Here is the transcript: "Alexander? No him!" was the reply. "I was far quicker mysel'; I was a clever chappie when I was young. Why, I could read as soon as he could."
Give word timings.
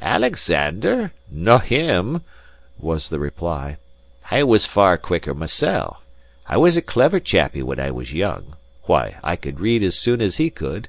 "Alexander? 0.00 1.12
No 1.30 1.58
him!" 1.58 2.22
was 2.78 3.10
the 3.10 3.18
reply. 3.18 3.76
"I 4.30 4.42
was 4.42 4.64
far 4.64 4.96
quicker 4.96 5.34
mysel'; 5.34 5.98
I 6.46 6.56
was 6.56 6.78
a 6.78 6.80
clever 6.80 7.20
chappie 7.20 7.62
when 7.62 7.78
I 7.78 7.90
was 7.90 8.14
young. 8.14 8.56
Why, 8.84 9.18
I 9.22 9.36
could 9.36 9.60
read 9.60 9.82
as 9.82 9.98
soon 9.98 10.22
as 10.22 10.38
he 10.38 10.48
could." 10.48 10.88